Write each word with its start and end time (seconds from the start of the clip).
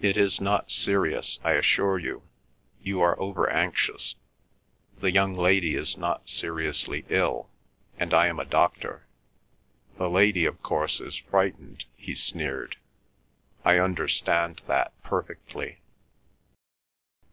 "It 0.00 0.16
is 0.16 0.40
not 0.40 0.70
serious, 0.70 1.40
I 1.42 1.54
assure 1.54 1.98
you. 1.98 2.22
You 2.84 3.00
are 3.00 3.18
overanxious. 3.18 4.14
The 5.00 5.10
young 5.10 5.34
lady 5.36 5.74
is 5.74 5.96
not 5.96 6.28
seriously 6.28 7.04
ill, 7.08 7.50
and 7.98 8.14
I 8.14 8.28
am 8.28 8.38
a 8.38 8.44
doctor. 8.44 9.08
The 9.96 10.08
lady 10.08 10.44
of 10.44 10.62
course 10.62 11.00
is 11.00 11.16
frightened," 11.16 11.84
he 11.96 12.14
sneered. 12.14 12.76
"I 13.64 13.80
understand 13.80 14.62
that 14.68 14.92
perfectly." 15.02 15.78